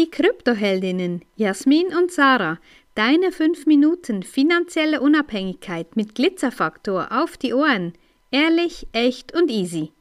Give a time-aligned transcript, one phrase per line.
[0.00, 2.58] Die Kryptoheldinnen Jasmin und Sarah,
[2.94, 7.92] deine 5 Minuten finanzielle Unabhängigkeit mit Glitzerfaktor auf die Ohren.
[8.30, 9.92] Ehrlich, echt und easy.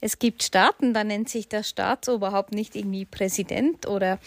[0.00, 4.18] Es gibt Staaten, da nennt sich der Staatsoberhaupt nicht irgendwie Präsident oder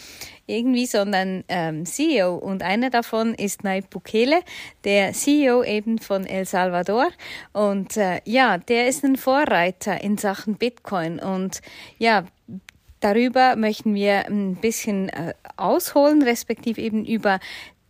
[0.46, 2.36] irgendwie, sondern ähm, CEO.
[2.36, 4.42] Und einer davon ist Nayib Bukele,
[4.84, 7.08] der CEO eben von El Salvador.
[7.52, 11.18] Und äh, ja, der ist ein Vorreiter in Sachen Bitcoin.
[11.18, 11.62] Und
[11.98, 12.26] ja,
[13.00, 17.40] darüber möchten wir ein bisschen äh, ausholen, respektive eben über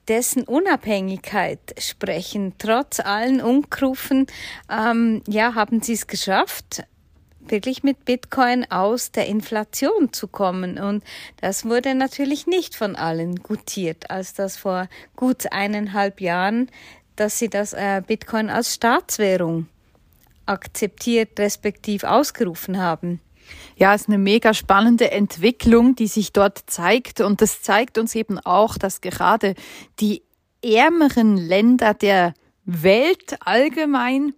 [0.09, 2.55] dessen Unabhängigkeit sprechen.
[2.59, 4.27] Trotz allen Unkrufen,
[4.71, 6.85] ähm, ja, haben sie es geschafft,
[7.41, 10.79] wirklich mit Bitcoin aus der Inflation zu kommen.
[10.79, 11.05] Und
[11.41, 16.71] das wurde natürlich nicht von allen gutiert, als das vor gut eineinhalb Jahren,
[17.17, 19.69] dass sie das äh, Bitcoin als Staatswährung
[20.47, 23.21] akzeptiert, respektiv ausgerufen haben.
[23.77, 27.21] Ja, es ist eine mega spannende Entwicklung, die sich dort zeigt.
[27.21, 29.55] Und das zeigt uns eben auch, dass gerade
[30.01, 30.23] die
[30.63, 34.35] ärmeren Länder der Welt allgemein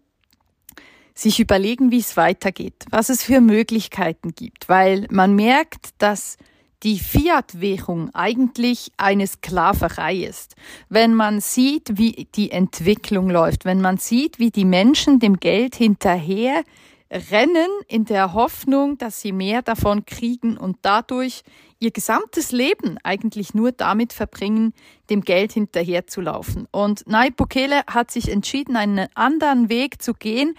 [1.14, 6.36] sich überlegen, wie es weitergeht, was es für Möglichkeiten gibt, weil man merkt, dass
[6.82, 10.56] die Fiat-Währung eigentlich eine Sklaverei ist.
[10.90, 15.74] Wenn man sieht, wie die Entwicklung läuft, wenn man sieht, wie die Menschen dem Geld
[15.74, 16.62] hinterher
[17.10, 21.42] rennen in der Hoffnung, dass sie mehr davon kriegen und dadurch
[21.78, 24.72] ihr gesamtes Leben eigentlich nur damit verbringen,
[25.10, 26.66] dem Geld hinterherzulaufen.
[26.70, 30.54] Und Nayib Bukele hat sich entschieden, einen anderen Weg zu gehen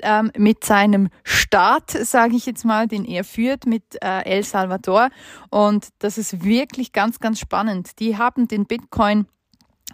[0.00, 5.10] ähm, mit seinem Staat, sage ich jetzt mal, den er führt mit äh, El Salvador.
[5.50, 7.98] Und das ist wirklich ganz, ganz spannend.
[7.98, 9.26] Die haben den Bitcoin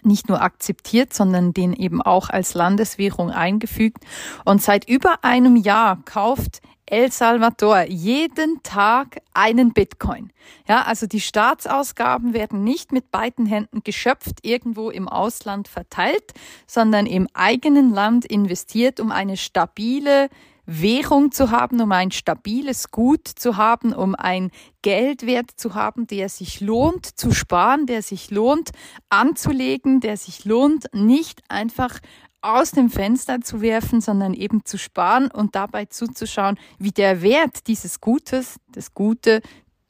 [0.03, 4.05] nicht nur akzeptiert, sondern den eben auch als Landeswährung eingefügt.
[4.45, 10.33] Und seit über einem Jahr kauft El Salvador jeden Tag einen Bitcoin.
[10.67, 16.33] Ja, also die Staatsausgaben werden nicht mit beiden Händen geschöpft, irgendwo im Ausland verteilt,
[16.67, 20.31] sondern im eigenen Land investiert, um eine stabile
[20.71, 24.51] Währung zu haben, um ein stabiles Gut zu haben, um ein
[24.83, 28.73] Geldwert zu haben, der sich lohnt zu sparen, der sich lohnt
[29.09, 32.01] anzulegen, der sich lohnt, nicht einfach
[32.43, 37.67] aus dem Fenster zu werfen, sondern eben zu sparen und dabei zuzuschauen, wie der Wert
[37.67, 39.41] dieses Gutes, das Gute,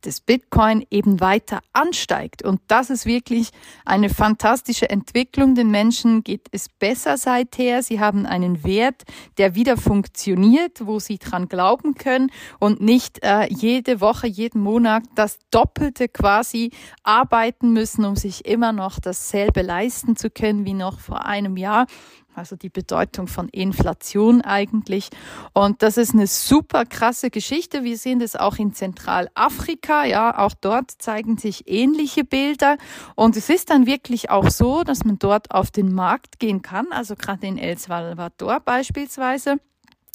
[0.04, 2.44] des Bitcoin eben weiter ansteigt.
[2.44, 3.50] Und das ist wirklich
[3.84, 5.54] eine fantastische Entwicklung.
[5.54, 7.82] Den Menschen geht es besser seither.
[7.82, 9.02] Sie haben einen Wert,
[9.38, 15.02] der wieder funktioniert, wo sie dran glauben können und nicht äh, jede Woche, jeden Monat
[15.14, 16.70] das Doppelte quasi
[17.02, 21.86] arbeiten müssen, um sich immer noch dasselbe leisten zu können wie noch vor einem Jahr
[22.38, 25.10] also die Bedeutung von Inflation eigentlich.
[25.52, 27.84] Und das ist eine super krasse Geschichte.
[27.84, 32.78] Wir sehen das auch in Zentralafrika, ja, auch dort zeigen sich ähnliche Bilder.
[33.14, 36.86] Und es ist dann wirklich auch so, dass man dort auf den Markt gehen kann,
[36.92, 39.56] also gerade in El Salvador beispielsweise.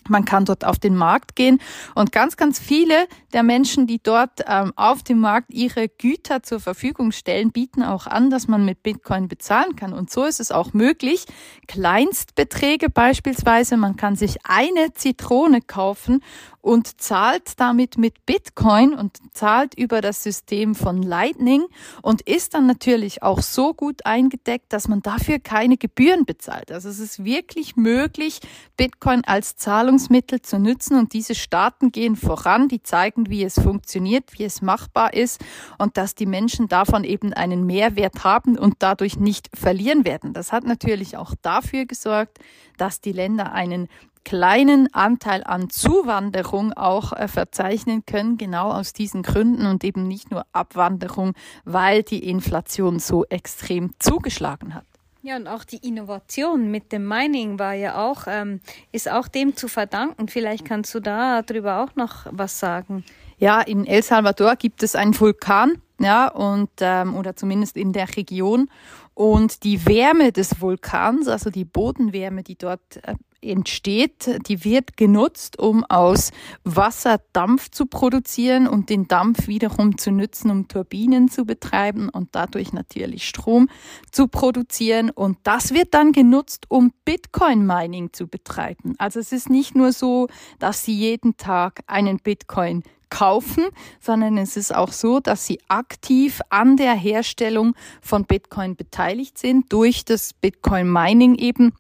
[0.10, 1.60] Man kann dort auf den Markt gehen
[1.96, 6.60] und ganz, ganz viele der Menschen, die dort ähm, auf dem Markt ihre Güter zur
[6.60, 9.94] Verfügung stellen, bieten auch an, dass man mit Bitcoin bezahlen kann.
[9.94, 11.26] Und so ist es auch möglich.
[11.68, 16.22] Kleinstbeträge beispielsweise, man kann sich eine Zitrone kaufen
[16.64, 21.66] und zahlt damit mit Bitcoin und zahlt über das System von Lightning
[22.02, 26.72] und ist dann natürlich auch so gut eingedeckt, dass man dafür keine Gebühren bezahlt.
[26.72, 28.40] Also es ist wirklich möglich,
[28.78, 29.58] Bitcoin als
[29.94, 34.64] Zahlungsmittel zu nutzen und diese Staaten gehen voran, die zeigen, wie es funktioniert, wie es
[34.64, 35.40] machbar ist
[35.78, 40.34] und dass die Menschen davon eben einen Mehrwert haben und dadurch nicht verlieren werden.
[40.34, 42.40] Das hat natürlich auch dafür gesorgt,
[42.78, 43.88] dass die Länder einen
[44.26, 50.32] kleinen Anteil an Zuwanderung auch äh, verzeichnen können, genau aus diesen Gründen und eben nicht
[50.32, 51.34] nur Abwanderung,
[51.66, 54.93] weil die Inflation so extrem zugeschlagen hat.
[55.26, 58.60] Ja, und auch die Innovation mit dem Mining war ja auch, ähm,
[58.92, 60.28] ist auch dem zu verdanken.
[60.28, 63.06] Vielleicht kannst du da drüber auch noch was sagen.
[63.38, 68.14] Ja, in El Salvador gibt es einen Vulkan, ja, und ähm, oder zumindest in der
[68.18, 68.70] Region.
[69.14, 75.60] Und die Wärme des Vulkans, also die Bodenwärme, die dort äh, entsteht, die wird genutzt,
[75.60, 76.32] um aus
[76.64, 82.30] Wasser Dampf zu produzieren und den Dampf wiederum zu nutzen, um Turbinen zu betreiben und
[82.32, 83.70] dadurch natürlich Strom
[84.12, 85.10] zu produzieren.
[85.10, 88.96] Und das wird dann genutzt, um Bitcoin-Mining zu betreiben.
[88.98, 90.28] Also es ist nicht nur so,
[90.60, 93.66] dass Sie jeden Tag einen Bitcoin kaufen,
[94.00, 99.72] sondern es ist auch so, dass sie aktiv an der Herstellung von Bitcoin beteiligt sind
[99.72, 101.74] durch das Bitcoin Mining eben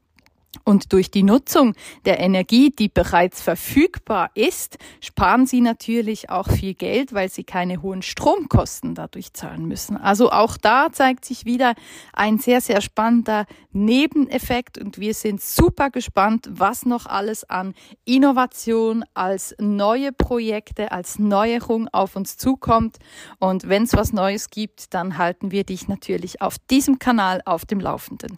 [0.65, 1.73] Und durch die Nutzung
[2.05, 7.81] der Energie, die bereits verfügbar ist, sparen Sie natürlich auch viel Geld, weil Sie keine
[7.81, 9.97] hohen Stromkosten dadurch zahlen müssen.
[9.97, 11.73] Also auch da zeigt sich wieder
[12.13, 17.73] ein sehr, sehr spannender Nebeneffekt und wir sind super gespannt, was noch alles an
[18.05, 22.97] Innovation als neue Projekte, als Neuerung auf uns zukommt.
[23.39, 27.65] Und wenn es was Neues gibt, dann halten wir dich natürlich auf diesem Kanal auf
[27.65, 28.37] dem Laufenden.